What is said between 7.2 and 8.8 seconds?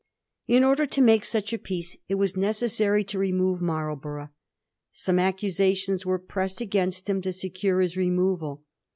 to secure his removal.